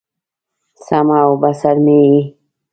سمع 0.85 1.17
او 1.25 1.31
بصر 1.41 1.75
مې 1.85 1.97
یې 2.07 2.19